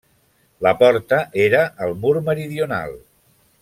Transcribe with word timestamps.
La 0.67 0.71
porta 0.79 1.19
era 1.43 1.61
al 1.87 1.95
mur 2.07 2.17
meridional. 2.31 3.01